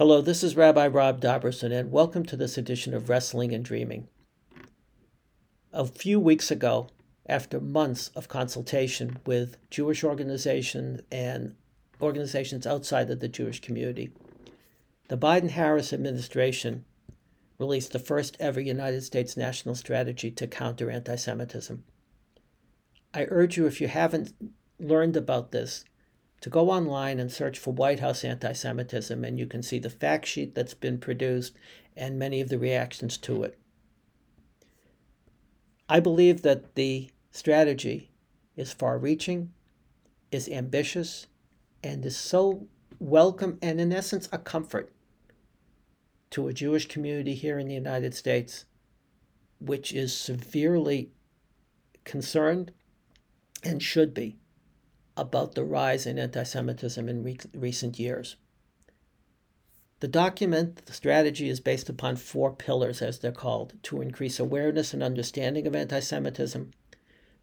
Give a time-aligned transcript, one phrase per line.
[0.00, 4.08] Hello, this is Rabbi Rob Dobrusin, and welcome to this edition of Wrestling and Dreaming.
[5.74, 6.88] A few weeks ago,
[7.26, 11.54] after months of consultation with Jewish organizations and
[12.00, 14.10] organizations outside of the Jewish community,
[15.08, 16.86] the Biden Harris administration
[17.58, 21.84] released the first ever United States national strategy to counter anti Semitism.
[23.12, 24.32] I urge you, if you haven't
[24.78, 25.84] learned about this,
[26.40, 29.90] to go online and search for White House anti Semitism, and you can see the
[29.90, 31.54] fact sheet that's been produced
[31.96, 33.58] and many of the reactions to it.
[35.88, 38.10] I believe that the strategy
[38.56, 39.52] is far reaching,
[40.30, 41.26] is ambitious,
[41.82, 42.68] and is so
[42.98, 44.92] welcome and, in essence, a comfort
[46.30, 48.64] to a Jewish community here in the United States,
[49.58, 51.10] which is severely
[52.04, 52.72] concerned
[53.62, 54.36] and should be
[55.20, 58.36] about the rise in anti Semitism in re- recent years.
[60.00, 64.94] The document, the strategy, is based upon four pillars, as they're called to increase awareness
[64.94, 66.72] and understanding of anti Semitism,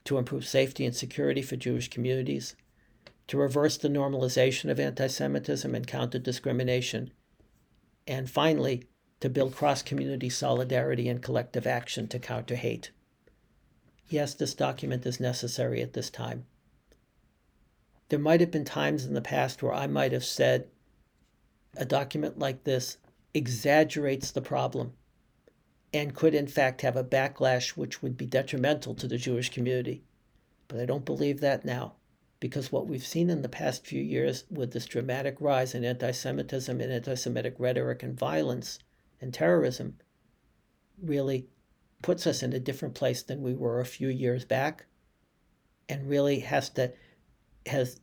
[0.05, 2.55] to improve safety and security for Jewish communities,
[3.27, 7.11] to reverse the normalization of anti Semitism and counter discrimination,
[8.07, 8.85] and finally,
[9.19, 12.89] to build cross community solidarity and collective action to counter hate.
[14.09, 16.45] Yes, this document is necessary at this time
[18.09, 20.67] there might have been times in the past where I might have said
[21.75, 22.97] a document like this
[23.33, 24.93] exaggerates the problem
[25.93, 30.03] and could, in fact, have a backlash which would be detrimental to the Jewish community.
[30.67, 31.93] But I don't believe that now,
[32.39, 36.11] because what we've seen in the past few years with this dramatic rise in anti
[36.11, 38.79] Semitism and anti Semitic rhetoric and violence
[39.21, 39.97] and terrorism
[41.01, 41.47] really
[42.01, 44.85] puts us in a different place than we were a few years back
[45.89, 46.91] and really has to
[47.67, 47.99] has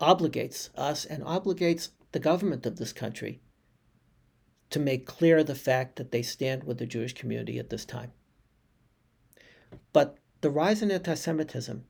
[0.00, 3.40] obligates us and obligates the government of this country
[4.70, 8.12] to make clear the fact that they stand with the Jewish community at this time.
[9.92, 11.84] But the rise in anti Semitism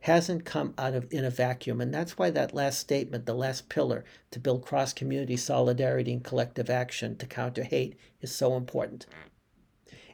[0.00, 3.68] hasn't come out of in a vacuum, and that's why that last statement, the last
[3.68, 9.06] pillar to build cross community solidarity and collective action to counter hate is so important.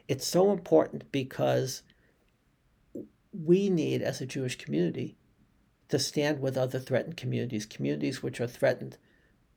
[0.07, 1.83] It's so important because
[3.31, 5.18] we need, as a Jewish community,
[5.89, 8.97] to stand with other threatened communities, communities which are threatened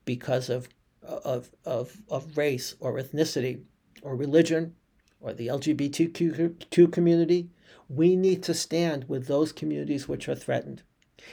[0.05, 0.69] because of,
[1.03, 3.63] of, of, of race or ethnicity
[4.03, 4.75] or religion
[5.21, 7.51] or the LGBTQ community.
[7.89, 10.83] We need to stand with those communities which are threatened.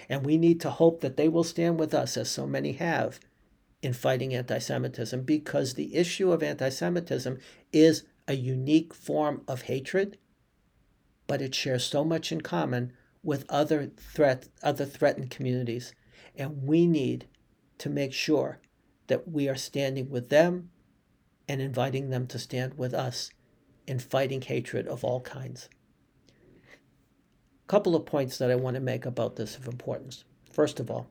[0.07, 3.19] And we need to hope that they will stand with us, as so many have,
[3.81, 7.39] in fighting anti Semitism, because the issue of anti Semitism
[7.73, 10.17] is a unique form of hatred,
[11.25, 12.93] but it shares so much in common
[13.23, 15.93] with other threat other threatened communities
[16.35, 17.27] and we need
[17.77, 18.59] to make sure
[19.07, 20.69] that we are standing with them
[21.47, 23.31] and inviting them to stand with us
[23.87, 25.67] in fighting hatred of all kinds.
[27.65, 30.23] A couple of points that I want to make about this of importance.
[30.51, 31.09] First of all,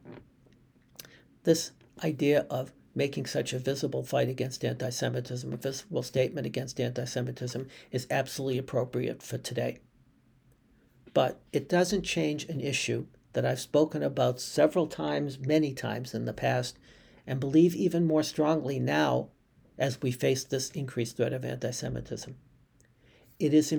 [1.43, 1.73] this
[2.05, 7.05] idea of making such a visible fight against anti Semitism, a visible statement against anti
[7.05, 9.79] Semitism, is absolutely appropriate for today.
[11.19, 16.27] But it doesn't change an issue that I've spoken about several times, many times in
[16.27, 16.79] the past,
[17.27, 19.31] and believe even more strongly now
[19.77, 22.37] as we face this increased threat of anti Semitism.
[23.41, 23.75] It is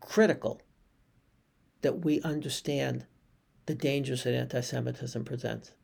[0.00, 0.62] critical
[1.82, 3.06] that we understand
[3.66, 5.74] the dangers that anti Semitism presents.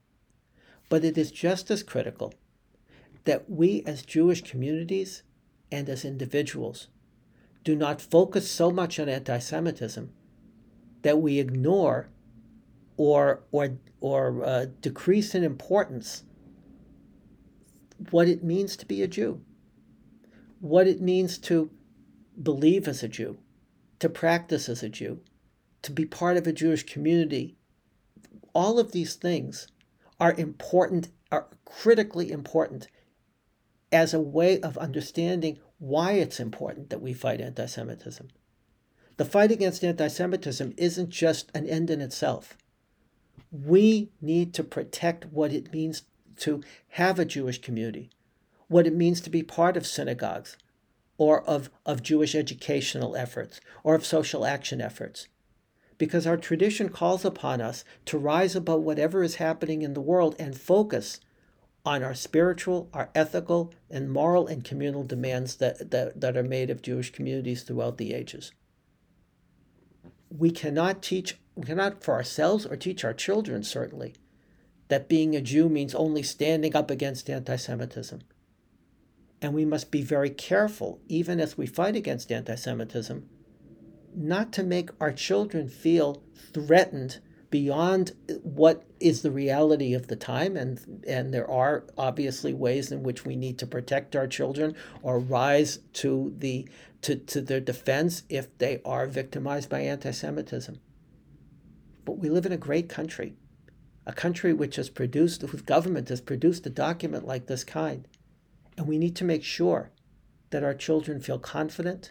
[0.88, 2.34] But it is just as critical
[3.26, 5.22] that we as Jewish communities
[5.70, 6.88] and as individuals
[7.62, 10.14] do not focus so much on anti Semitism
[11.02, 12.08] that we ignore
[12.96, 16.24] or or or uh, decrease in importance
[18.10, 19.42] what it means to be a Jew,
[20.60, 21.70] what it means to
[22.42, 23.38] believe as a Jew,
[23.98, 25.20] to practice as a Jew,
[25.82, 27.56] to be part of a Jewish community.
[28.54, 29.68] All of these things
[30.18, 32.88] are important, are critically important
[33.92, 38.28] as a way of understanding why it's important that we fight anti Semitism.
[39.20, 42.56] The fight against anti Semitism isn't just an end in itself.
[43.52, 46.04] We need to protect what it means
[46.38, 48.08] to have a Jewish community,
[48.68, 50.56] what it means to be part of synagogues,
[51.18, 55.28] or of, of Jewish educational efforts, or of social action efforts.
[55.98, 60.34] Because our tradition calls upon us to rise above whatever is happening in the world
[60.38, 61.20] and focus
[61.84, 66.70] on our spiritual, our ethical, and moral and communal demands that, that, that are made
[66.70, 68.52] of Jewish communities throughout the ages
[70.30, 74.14] we cannot teach, we cannot for ourselves or teach our children, certainly,
[74.88, 78.22] that being a Jew means only standing up against anti Semitism.
[79.42, 83.28] And we must be very careful, even as we fight against anti Semitism,
[84.14, 86.22] not to make our children feel
[86.52, 88.12] threatened beyond
[88.42, 93.24] what is the reality of the time and and there are obviously ways in which
[93.24, 96.68] we need to protect our children or rise to the
[97.02, 100.78] to, to their defense if they are victimized by anti-semitism.
[102.04, 103.34] But we live in a great country
[104.06, 108.08] a country which has produced whose government has produced a document like this kind.
[108.76, 109.90] And we need to make sure
[110.50, 112.10] that our children feel confident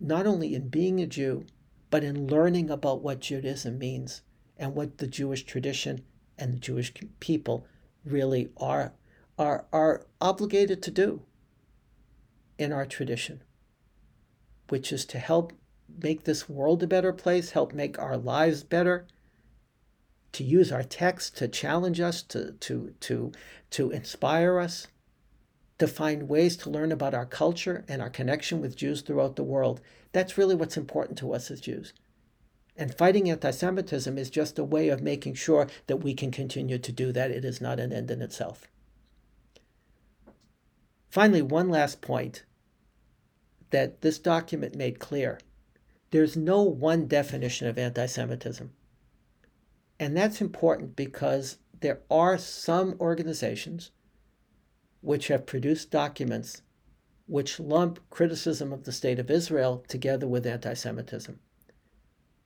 [0.00, 1.44] not only in being a Jew
[1.90, 4.22] but in learning about what Judaism means
[4.58, 6.02] and what the Jewish tradition
[6.38, 7.66] and the Jewish people
[8.04, 8.92] really are,
[9.38, 11.22] are, are obligated to do
[12.58, 13.42] in our tradition,
[14.68, 15.52] which is to help
[16.02, 19.06] make this world a better place, help make our lives better,
[20.32, 23.32] to use our text to challenge us, to, to, to,
[23.70, 24.86] to inspire us,
[25.78, 29.44] to find ways to learn about our culture and our connection with Jews throughout the
[29.44, 29.80] world.
[30.12, 31.92] That's really what's important to us as Jews.
[32.78, 36.78] And fighting anti Semitism is just a way of making sure that we can continue
[36.78, 37.30] to do that.
[37.30, 38.68] It is not an end in itself.
[41.08, 42.44] Finally, one last point
[43.70, 45.38] that this document made clear
[46.10, 48.70] there's no one definition of anti Semitism.
[49.98, 53.90] And that's important because there are some organizations
[55.00, 56.62] which have produced documents
[57.26, 61.38] which lump criticism of the state of Israel together with anti Semitism.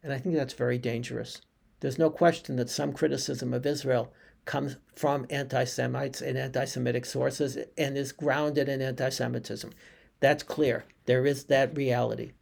[0.03, 1.41] And I think that's very dangerous.
[1.81, 4.13] There's no question that some criticism of Israel
[4.45, 9.71] comes from anti Semites and anti Semitic sources and is grounded in anti Semitism.
[10.21, 10.85] That's clear.
[11.07, 12.33] There is that reality.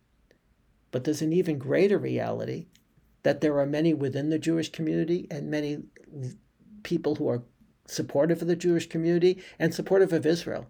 [0.91, 2.67] But there's an even greater reality
[3.23, 5.83] that there are many within the Jewish community and many
[6.83, 7.43] people who are
[7.87, 10.67] supportive of the Jewish community and supportive of Israel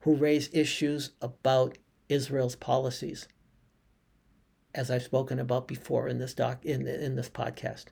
[0.00, 1.78] who raise issues about
[2.08, 3.26] Israel's policies
[4.76, 7.86] as I've spoken about before in this doc in in this podcast.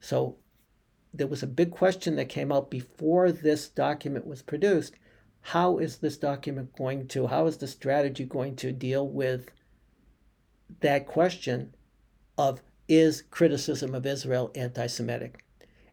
[0.00, 0.38] So
[1.12, 4.94] there was a big question that came out before this document was produced.
[5.40, 9.50] How is this document going to, how is the strategy going to deal with
[10.80, 11.74] that question
[12.36, 15.44] of is criticism of Israel anti Semitic?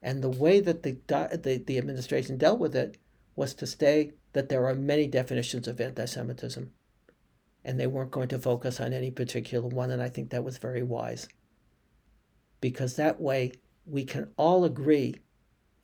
[0.02, 2.98] And the way that the, the, the administration dealt with it
[3.36, 6.72] was to say that there are many definitions of anti Semitism
[7.66, 9.92] and they weren't going to focus on any particular one.
[9.92, 11.28] And I think that was very wise
[12.62, 13.52] because that way
[13.86, 15.16] we can all agree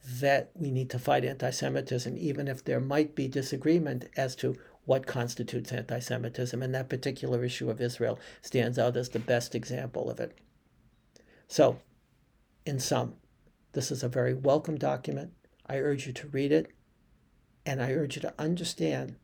[0.04, 4.56] that we need to fight anti Semitism, even if there might be disagreement as to
[4.86, 6.62] what constitutes anti Semitism.
[6.62, 10.38] And that particular issue of Israel stands out as the best example of it.
[11.48, 11.80] So,
[12.66, 13.16] in sum,
[13.74, 15.33] this is a very welcome document.
[15.68, 16.72] I urge you to read it,
[17.66, 19.16] and I urge you to understand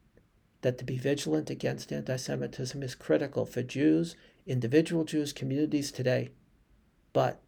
[0.67, 6.31] that to be vigilant against anti Semitism is critical for Jews, individual Jews, communities today.
[7.13, 7.39] But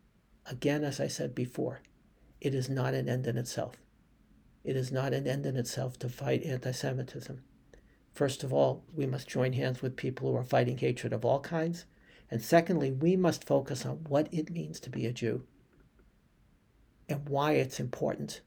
[0.45, 1.81] again, as I said before,
[2.39, 3.75] it is not an end in itself.
[4.63, 7.44] It is not an end in itself to fight anti Semitism.
[8.13, 11.42] First of all, we must join hands with people who are fighting hatred of all
[11.42, 11.83] kinds.
[12.31, 15.44] And secondly, we must focus on what it means to be a Jew
[17.10, 18.39] and why it's important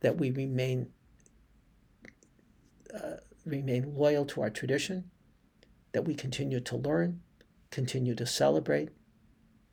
[0.00, 0.88] that we remain
[2.92, 5.10] uh, remain loyal to our tradition,
[5.92, 7.20] that we continue to learn,
[7.70, 8.90] continue to celebrate,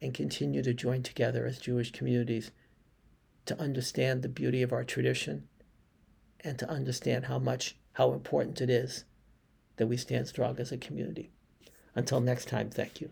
[0.02, 2.52] and continue to join together as Jewish communities
[3.46, 5.48] to understand the beauty of our tradition
[6.42, 9.06] and to understand how much, how important it is
[9.78, 11.32] that we stand strong as a community.
[11.96, 13.10] Until next time, thank you.